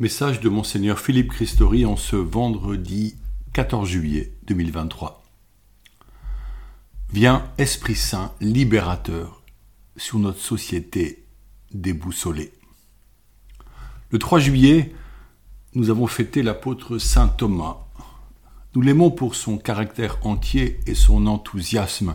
[0.00, 3.16] Message de Monseigneur Philippe Christori en ce vendredi
[3.52, 5.24] 14 juillet 2023.
[7.12, 9.42] Viens, Esprit Saint, libérateur,
[9.96, 11.24] sur notre société
[11.72, 12.52] déboussolée.
[14.10, 14.94] Le 3 juillet,
[15.74, 17.78] nous avons fêté l'apôtre Saint Thomas.
[18.76, 22.14] Nous l'aimons pour son caractère entier et son enthousiasme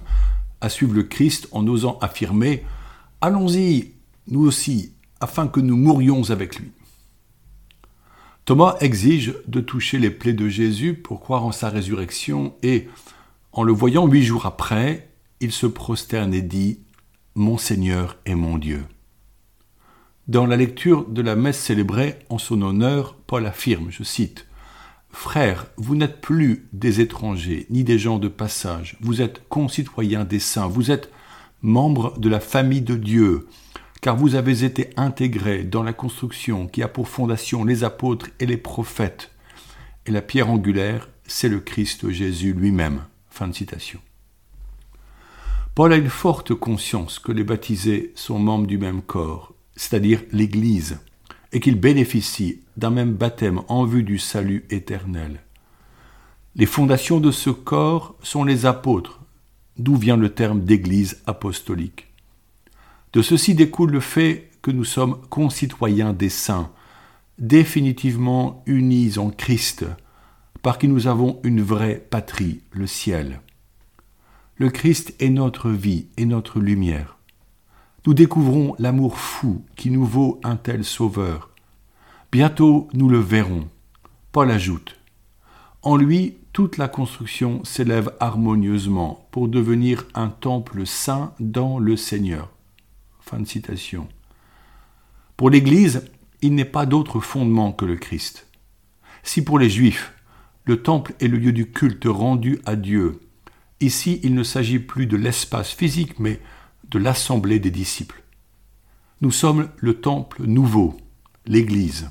[0.61, 2.63] à suivre le Christ en osant affirmer
[3.19, 3.91] Allons-y,
[4.29, 6.71] nous aussi, afin que nous mourions avec lui.
[8.45, 12.89] Thomas exige de toucher les plaies de Jésus pour croire en sa résurrection et,
[13.53, 16.79] en le voyant huit jours après, il se prosterne et dit
[17.35, 18.83] Mon Seigneur et mon Dieu.
[20.27, 24.45] Dans la lecture de la messe célébrée en son honneur, Paul affirme, je cite,
[25.09, 30.39] Frères, vous n'êtes plus des étrangers ni des gens de passage, vous êtes concitoyens des
[30.39, 31.11] saints, vous êtes
[31.61, 33.47] membres de la famille de Dieu,
[34.03, 38.45] car vous avez été intégrés dans la construction qui a pour fondation les apôtres et
[38.45, 39.31] les prophètes.
[40.05, 43.05] Et la pierre angulaire, c'est le Christ Jésus lui-même.
[45.73, 50.99] Paul a une forte conscience que les baptisés sont membres du même corps, c'est-à-dire l'Église,
[51.53, 55.39] et qu'ils bénéficient d'un même baptême en vue du salut éternel.
[56.57, 59.21] Les fondations de ce corps sont les apôtres,
[59.77, 62.12] d'où vient le terme d'Église apostolique.
[63.13, 66.71] De ceci découle le fait que nous sommes concitoyens des saints,
[67.37, 69.85] définitivement unis en Christ,
[70.63, 73.41] par qui nous avons une vraie patrie, le ciel.
[74.55, 77.17] Le Christ est notre vie et notre lumière.
[78.07, 81.51] Nous découvrons l'amour fou qui nous vaut un tel sauveur.
[82.31, 83.67] Bientôt nous le verrons.
[84.31, 84.99] Paul ajoute
[85.83, 92.52] En lui, toute la construction s'élève harmonieusement pour devenir un temple saint dans le Seigneur.
[93.25, 94.09] Fin de citation.
[95.37, 96.03] Pour l'Église,
[96.41, 98.47] il n'est pas d'autre fondement que le Christ.
[99.23, 100.13] Si pour les Juifs,
[100.65, 103.21] le temple est le lieu du culte rendu à Dieu,
[103.79, 106.41] ici il ne s'agit plus de l'espace physique, mais
[106.89, 108.21] de l'assemblée des disciples.
[109.21, 110.97] Nous sommes le temple nouveau,
[111.45, 112.09] l'Église.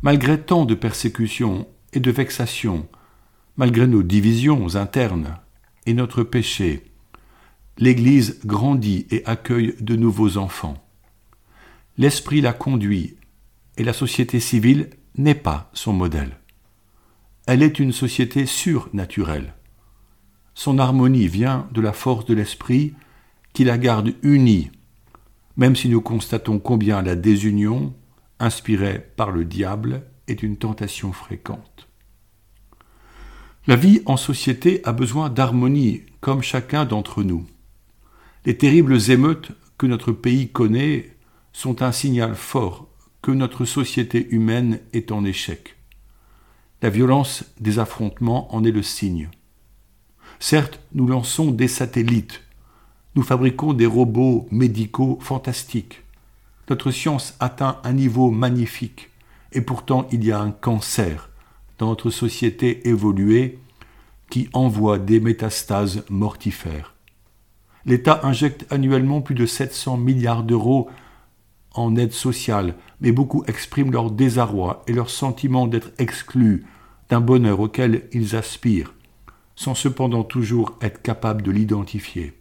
[0.00, 2.88] Malgré tant de persécutions et de vexations,
[3.58, 5.36] malgré nos divisions internes
[5.84, 6.87] et notre péché,
[7.78, 10.84] l'Église grandit et accueille de nouveaux enfants.
[11.96, 13.16] L'Esprit la conduit
[13.76, 16.38] et la société civile n'est pas son modèle.
[17.46, 19.54] Elle est une société surnaturelle.
[20.54, 22.94] Son harmonie vient de la force de l'Esprit
[23.52, 24.70] qui la garde unie,
[25.56, 27.94] même si nous constatons combien la désunion,
[28.40, 31.88] inspirée par le diable, est une tentation fréquente.
[33.66, 37.46] La vie en société a besoin d'harmonie, comme chacun d'entre nous.
[38.48, 41.14] Les terribles émeutes que notre pays connaît
[41.52, 42.88] sont un signal fort
[43.20, 45.76] que notre société humaine est en échec.
[46.80, 49.28] La violence des affrontements en est le signe.
[50.38, 52.40] Certes, nous lançons des satellites,
[53.16, 56.02] nous fabriquons des robots médicaux fantastiques.
[56.70, 59.10] Notre science atteint un niveau magnifique,
[59.52, 61.28] et pourtant il y a un cancer
[61.76, 63.58] dans notre société évoluée
[64.30, 66.94] qui envoie des métastases mortifères
[67.88, 70.90] l'État injecte annuellement plus de 700 milliards d'euros
[71.72, 76.66] en aide sociale, mais beaucoup expriment leur désarroi et leur sentiment d'être exclus
[77.08, 78.92] d'un bonheur auquel ils aspirent,
[79.56, 82.34] sans cependant toujours être capables de l'identifier.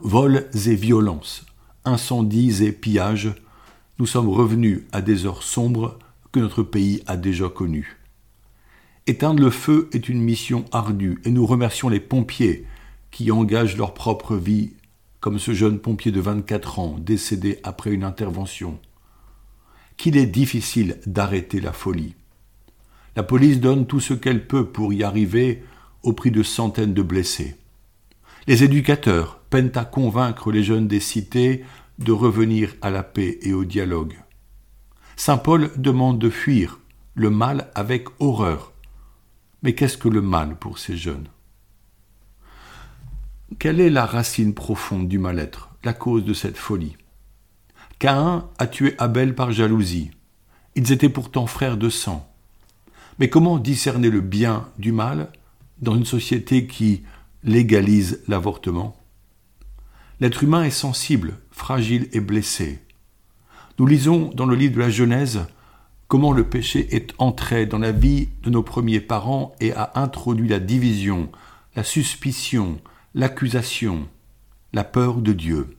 [0.00, 1.46] Vols et violences,
[1.84, 3.32] incendies et pillages,
[4.00, 5.98] nous sommes revenus à des heures sombres
[6.32, 7.98] que notre pays a déjà connues.
[9.06, 12.66] Éteindre le feu est une mission ardue et nous remercions les pompiers
[13.10, 14.72] qui engagent leur propre vie,
[15.20, 18.78] comme ce jeune pompier de 24 ans décédé après une intervention.
[19.96, 22.14] Qu'il est difficile d'arrêter la folie.
[23.16, 25.62] La police donne tout ce qu'elle peut pour y arriver
[26.02, 27.56] au prix de centaines de blessés.
[28.46, 31.64] Les éducateurs peinent à convaincre les jeunes des cités
[31.98, 34.16] de revenir à la paix et au dialogue.
[35.16, 36.80] Saint Paul demande de fuir
[37.14, 38.72] le mal avec horreur.
[39.62, 41.28] Mais qu'est-ce que le mal pour ces jeunes?
[43.58, 46.96] Quelle est la racine profonde du mal-être, la cause de cette folie?
[47.98, 50.10] Caïn a tué Abel par jalousie.
[50.76, 52.26] Ils étaient pourtant frères de sang.
[53.18, 55.28] Mais comment discerner le bien du mal
[55.82, 57.02] dans une société qui
[57.42, 58.96] légalise l'avortement?
[60.20, 62.78] L'être humain est sensible, fragile et blessé.
[63.78, 65.40] Nous lisons dans le livre de la Genèse
[66.08, 70.48] comment le péché est entré dans la vie de nos premiers parents et a introduit
[70.48, 71.30] la division,
[71.76, 72.80] la suspicion,
[73.12, 74.06] l'accusation,
[74.72, 75.76] la peur de Dieu.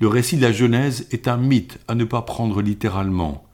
[0.00, 3.46] Le récit de la Genèse est un mythe à ne pas prendre littéralement,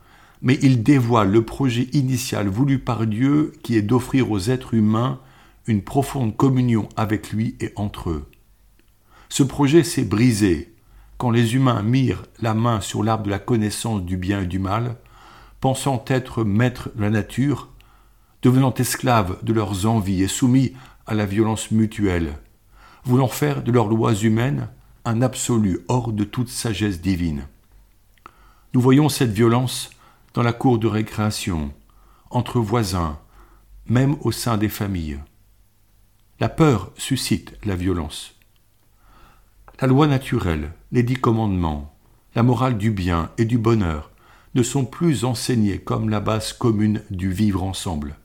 [0.42, 5.20] mais il dévoile le projet initial voulu par Dieu qui est d'offrir aux êtres humains
[5.68, 8.28] une profonde communion avec lui et entre eux.
[9.28, 10.74] Ce projet s'est brisé
[11.18, 14.58] quand les humains mirent la main sur l'arbre de la connaissance du bien et du
[14.58, 14.96] mal,
[15.60, 17.68] pensant être maîtres de la nature,
[18.42, 20.72] devenant esclaves de leurs envies et soumis
[21.14, 22.38] la violence mutuelle,
[23.04, 24.68] voulant faire de leurs lois humaines
[25.04, 27.46] un absolu hors de toute sagesse divine.
[28.74, 29.90] Nous voyons cette violence
[30.34, 31.72] dans la cour de récréation,
[32.30, 33.18] entre voisins,
[33.86, 35.18] même au sein des familles.
[36.38, 38.36] La peur suscite la violence.
[39.80, 41.94] La loi naturelle, les dix commandements,
[42.34, 44.10] la morale du bien et du bonheur
[44.54, 48.16] ne sont plus enseignés comme la base commune du vivre ensemble.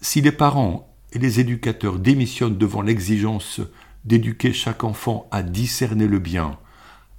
[0.00, 3.60] Si les parents et les éducateurs démissionnent devant l'exigence
[4.04, 6.58] d'éduquer chaque enfant à discerner le bien,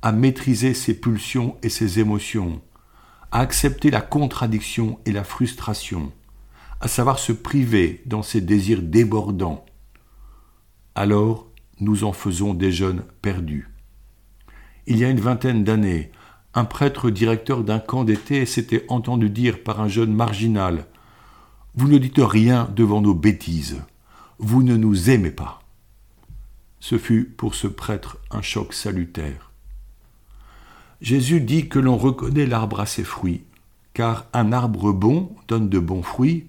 [0.01, 2.62] à maîtriser ses pulsions et ses émotions,
[3.31, 6.12] à accepter la contradiction et la frustration,
[6.81, 9.65] à savoir se priver dans ses désirs débordants,
[10.95, 11.47] alors
[11.80, 13.69] nous en faisons des jeunes perdus.
[14.88, 16.12] Il y a une vingtaine d'années,
[16.53, 20.85] un prêtre directeur d'un camp d'été s'était entendu dire par un jeune marginal
[21.75, 23.81] Vous ne dites rien devant nos bêtises,
[24.39, 25.62] vous ne nous aimez pas.
[26.80, 29.51] Ce fut pour ce prêtre un choc salutaire.
[31.01, 33.44] Jésus dit que l'on reconnaît l'arbre à ses fruits,
[33.94, 36.48] car un arbre bon donne de bons fruits,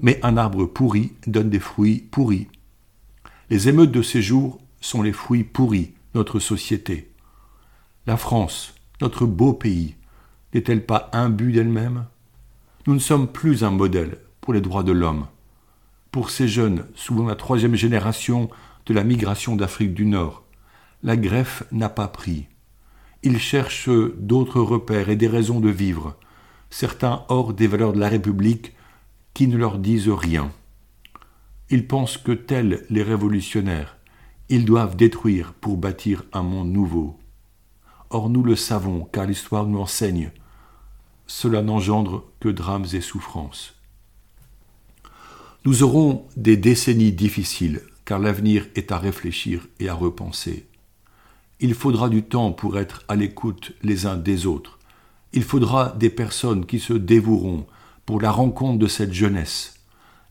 [0.00, 2.48] mais un arbre pourri donne des fruits pourris.
[3.50, 7.10] Les émeutes de ces jours sont les fruits pourris, notre société.
[8.06, 9.96] La France, notre beau pays,
[10.54, 12.06] n'est-elle pas imbue d'elle-même?
[12.86, 15.28] Nous ne sommes plus un modèle pour les droits de l'homme.
[16.10, 18.50] Pour ces jeunes, souvent la troisième génération
[18.84, 20.42] de la migration d'Afrique du Nord,
[21.02, 22.48] la greffe n'a pas pris.
[23.22, 26.16] Ils cherchent d'autres repères et des raisons de vivre,
[26.70, 28.74] certains hors des valeurs de la République
[29.32, 30.50] qui ne leur disent rien.
[31.70, 33.96] Ils pensent que tels les révolutionnaires,
[34.48, 37.16] ils doivent détruire pour bâtir un monde nouveau.
[38.10, 40.32] Or nous le savons, car l'histoire nous enseigne.
[41.28, 43.81] Cela n'engendre que drames et souffrances.
[45.64, 50.66] Nous aurons des décennies difficiles, car l'avenir est à réfléchir et à repenser.
[51.60, 54.80] Il faudra du temps pour être à l'écoute les uns des autres.
[55.32, 57.64] Il faudra des personnes qui se dévoueront
[58.06, 59.74] pour la rencontre de cette jeunesse,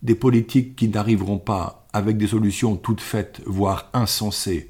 [0.01, 4.69] des politiques qui n'arriveront pas avec des solutions toutes faites, voire insensées,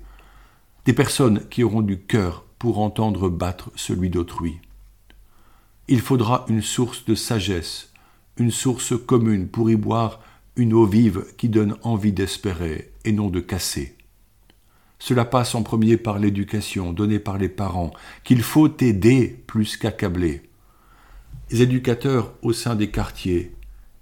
[0.85, 4.59] des personnes qui auront du cœur pour entendre battre celui d'autrui.
[5.87, 7.91] Il faudra une source de sagesse,
[8.37, 10.19] une source commune pour y boire
[10.61, 13.95] une eau vive qui donne envie d'espérer et non de casser.
[14.99, 17.91] Cela passe en premier par l'éducation donnée par les parents,
[18.23, 20.43] qu'il faut aider plus qu'accabler,
[21.49, 23.55] les éducateurs au sein des quartiers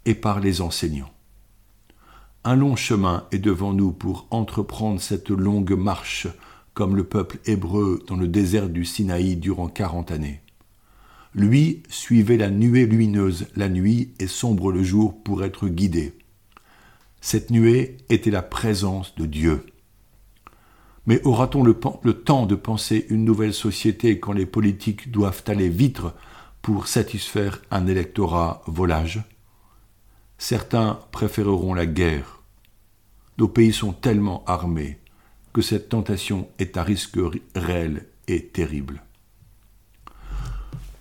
[0.06, 1.14] et par les enseignants.
[2.44, 6.28] Un long chemin est devant nous pour entreprendre cette longue marche
[6.74, 10.42] comme le peuple hébreu dans le désert du Sinaï durant quarante années.
[11.34, 16.19] Lui suivait la nuée lumineuse la nuit et sombre le jour pour être guidé.
[17.22, 19.66] Cette nuée était la présence de Dieu.
[21.06, 26.02] Mais aura-t-on le, temps de penser une nouvelle société quand les politiques doivent aller vite
[26.62, 29.22] pour satisfaire un électorat volage?
[30.38, 32.44] Certains préféreront la guerre.
[33.38, 35.00] Nos pays sont tellement armés
[35.52, 37.18] que cette tentation est à risque
[37.56, 39.04] réel et terrible.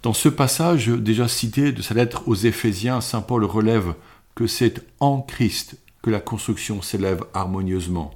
[0.03, 3.95] Dans ce passage déjà cité de sa lettre aux Éphésiens, Saint Paul relève
[4.35, 5.77] que c'est en Christ
[6.11, 8.13] la construction s'élève harmonieusement.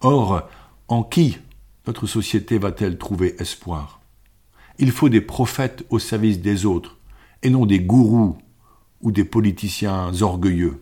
[0.00, 0.48] Or,
[0.88, 1.38] en qui
[1.86, 4.00] notre société va-t-elle trouver espoir?
[4.78, 6.98] Il faut des prophètes au service des autres,
[7.42, 8.38] et non des gourous
[9.00, 10.80] ou des politiciens orgueilleux.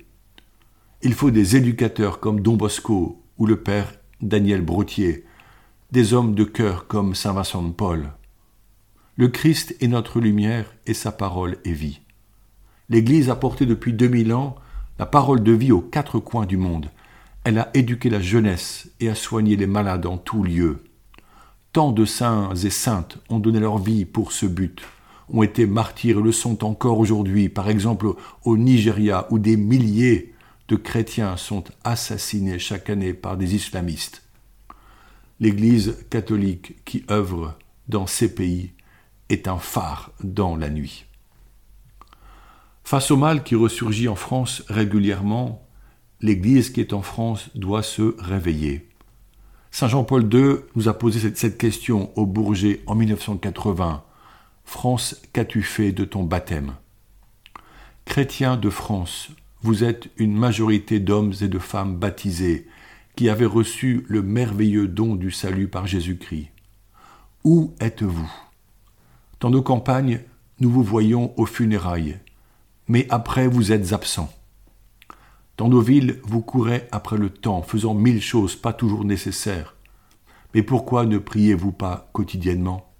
[1.02, 5.25] Il faut des éducateurs comme Don Bosco ou le père Daniel Brotier,
[5.92, 8.12] des hommes de cœur comme Saint Vincent de Paul.
[9.16, 12.00] Le Christ est notre lumière et sa parole est vie.
[12.88, 14.56] L'Église a porté depuis 2000 ans
[14.99, 16.91] la parole de vie aux quatre coins du monde.
[17.45, 20.85] Elle a éduqué la jeunesse et a soigné les malades en tout lieu.
[21.73, 24.83] Tant de saints et saintes ont donné leur vie pour ce but,
[25.29, 30.35] ont été martyrs et le sont encore aujourd'hui, par exemple au Nigeria, où des milliers
[30.69, 34.23] de chrétiens sont assassinés chaque année par des islamistes.
[35.38, 38.73] L'Église catholique qui œuvre dans ces pays
[39.29, 41.05] est un phare dans la nuit.
[42.87, 45.66] Face au mal qui ressurgit en France régulièrement,
[46.21, 48.88] l'Église qui est en France doit se réveiller.
[49.73, 54.05] Saint Jean-Paul II nous a posé cette, question au Bourget en 1980.
[54.64, 56.75] France, qu'as-tu fait de ton baptême?
[58.05, 59.31] Chrétiens de France,
[59.62, 62.69] vous êtes une majorité d'hommes et de femmes baptisés
[63.16, 66.50] qui avaient reçu le merveilleux don du salut par Jésus-Christ.
[67.43, 68.31] Où êtes-vous?
[69.40, 70.21] Dans nos campagnes,
[70.61, 72.21] nous vous voyons aux funérailles,
[72.88, 74.33] mais après vous êtes absents.
[75.57, 79.75] Dans nos villes, vous courez après le temps, faisant mille choses pas toujours nécessaires.
[80.55, 82.93] Mais pourquoi ne priez-vous pas quotidiennement?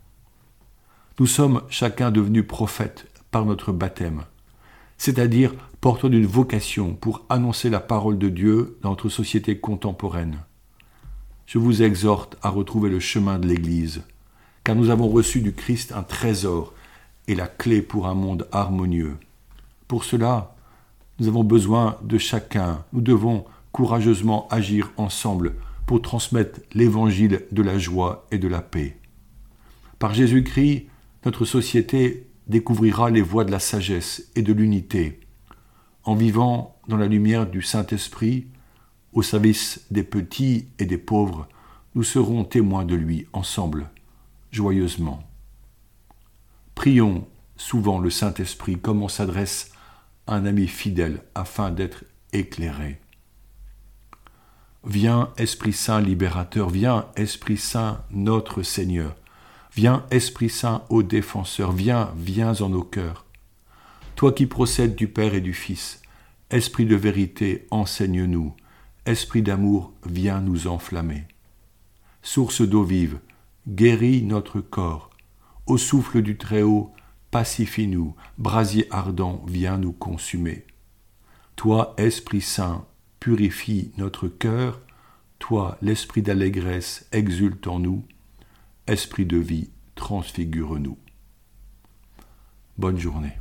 [1.19, 4.23] Nous sommes chacun devenus prophètes par notre baptême,
[4.99, 10.41] c'est-à-dire porteurs d'une vocation pour annoncer la parole de Dieu dans notre société contemporaine.
[11.47, 14.03] Je vous exhorte à retrouver le chemin de l'Église,
[14.65, 16.75] car nous avons reçu du Christ un trésor
[17.29, 19.17] et la clé pour un monde harmonieux.
[19.89, 20.55] Pour cela,
[21.19, 22.85] nous avons besoin de chacun.
[22.93, 25.55] Nous devons courageusement agir ensemble
[25.87, 28.97] pour transmettre l'évangile de la joie et de la paix.
[29.99, 30.87] Par Jésus-Christ,
[31.25, 35.21] notre société découvrira les voies de la sagesse et de l'unité.
[36.05, 38.47] En vivant dans la lumière du Saint-Esprit,
[39.13, 41.49] au service des petits et des pauvres,
[41.95, 43.91] nous serons témoins de lui ensemble,
[44.53, 45.23] joyeusement.
[46.75, 47.27] Prions
[47.57, 49.73] souvent le Saint-Esprit comme on s'adresse
[50.27, 53.01] un ami fidèle afin d'être éclairé.
[54.85, 59.17] Viens Esprit Saint libérateur, viens Esprit Saint notre Seigneur,
[59.75, 63.25] viens Esprit Saint ô défenseur, viens, viens en nos cœurs.
[64.15, 66.01] Toi qui procèdes du Père et du Fils,
[66.51, 68.55] Esprit de vérité, enseigne-nous,
[69.05, 71.25] Esprit d'amour, viens nous enflammer.
[72.23, 73.19] Source d'eau vive,
[73.69, 75.11] guéris notre corps,
[75.67, 76.93] au souffle du Très-Haut,
[77.31, 80.67] pacifie-nous, brasier ardent, viens nous consumer.
[81.57, 82.87] Toi, Esprit Saint,
[83.21, 84.81] purifie notre cœur,
[85.39, 88.05] toi, l'esprit d'allégresse, exulte en nous,
[88.87, 90.97] Esprit de vie, transfigure-nous.
[92.79, 93.37] Bonne journée.